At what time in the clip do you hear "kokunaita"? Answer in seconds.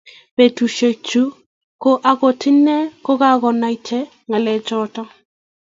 3.21-3.99